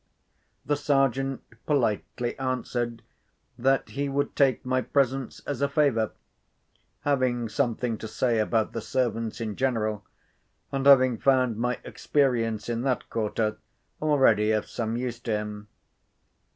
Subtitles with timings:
[0.65, 3.03] The Sergeant politely answered
[3.55, 6.09] that he would take my presence as a favour,
[7.01, 10.03] having something to say about the servants in general,
[10.71, 13.57] and having found my experience in that quarter
[14.01, 15.67] already of some use to him.